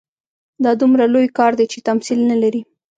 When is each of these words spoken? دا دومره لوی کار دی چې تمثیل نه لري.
دا 0.63 0.71
دومره 0.81 1.03
لوی 1.13 1.27
کار 1.37 1.51
دی 1.59 1.65
چې 1.71 1.79
تمثیل 1.87 2.19
نه 2.31 2.37
لري. 2.43 2.61